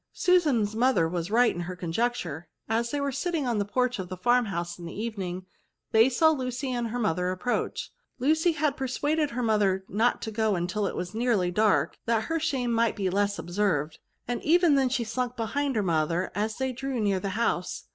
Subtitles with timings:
[0.13, 4.09] Susan's mother was right in her conjecture; as they were sitting in the porch of
[4.09, 5.45] the fitrmhouse in the evening,
[5.91, 10.31] they saw Lucy and her mother approach* Lucy had per suaded her mother not to
[10.31, 14.73] go till it was nearly dark, that her shame might be less observed; and even
[14.73, 17.83] then she slunk behind her mother as they drew near the house.